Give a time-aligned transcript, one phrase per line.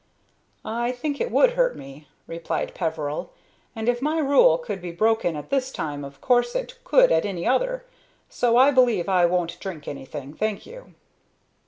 [0.65, 3.29] "I think it would hurt me," replied Peveril,
[3.75, 7.23] "and if my rule could be broken at this time, of course it could at
[7.23, 7.85] any other.
[8.27, 10.95] So I believe I won't drink anything, thank you."